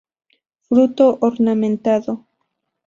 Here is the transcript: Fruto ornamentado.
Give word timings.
Fruto 0.67 1.19
ornamentado. 1.21 2.25